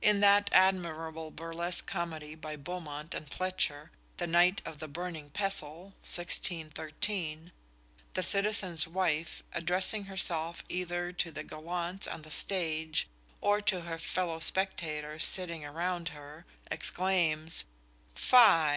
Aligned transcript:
In 0.00 0.20
that 0.20 0.48
admirable 0.54 1.30
burlesque 1.30 1.84
comedy 1.86 2.34
by 2.34 2.56
Beaumont 2.56 3.12
and 3.12 3.28
Fletcher, 3.30 3.90
"The 4.16 4.26
Knight 4.26 4.62
of 4.64 4.78
the 4.78 4.88
Burning 4.88 5.28
Pestle," 5.28 5.92
1613, 6.00 7.52
the 8.14 8.22
citizen's 8.22 8.88
wife, 8.88 9.42
addressing 9.52 10.04
herself 10.04 10.64
either 10.70 11.12
to 11.12 11.30
the 11.30 11.42
gallants 11.44 12.08
on 12.08 12.22
the 12.22 12.30
stage, 12.30 13.06
or 13.42 13.60
to 13.60 13.82
her 13.82 13.98
fellow 13.98 14.38
spectators 14.38 15.26
sitting 15.26 15.62
around 15.62 16.08
her, 16.08 16.46
exclaims: 16.70 17.66
"Fy! 18.14 18.74